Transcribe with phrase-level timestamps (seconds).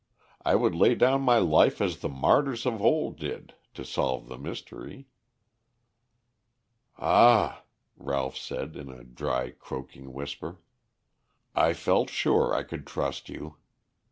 [0.43, 4.37] I would lay down my life as the martyrs of old did to solve the
[4.39, 5.05] mystery."
[6.97, 10.57] "Ah," Ralph said, in a dry, croaking whisper.
[11.53, 13.57] "I felt sure I could trust you.